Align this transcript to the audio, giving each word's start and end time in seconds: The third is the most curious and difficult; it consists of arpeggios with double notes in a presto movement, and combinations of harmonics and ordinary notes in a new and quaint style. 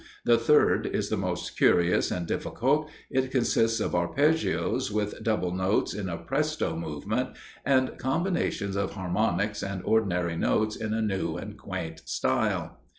The 0.25 0.39
third 0.39 0.87
is 0.87 1.09
the 1.11 1.15
most 1.15 1.55
curious 1.55 2.09
and 2.09 2.25
difficult; 2.25 2.89
it 3.11 3.29
consists 3.29 3.79
of 3.79 3.93
arpeggios 3.93 4.91
with 4.91 5.23
double 5.23 5.53
notes 5.53 5.93
in 5.93 6.09
a 6.09 6.17
presto 6.17 6.75
movement, 6.75 7.35
and 7.63 7.95
combinations 7.99 8.75
of 8.75 8.93
harmonics 8.93 9.61
and 9.61 9.83
ordinary 9.85 10.35
notes 10.37 10.75
in 10.75 10.95
a 10.95 11.03
new 11.03 11.37
and 11.37 11.55
quaint 11.55 12.01
style. 12.09 12.79